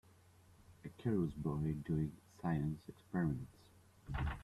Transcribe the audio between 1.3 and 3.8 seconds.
boy doing science experiments.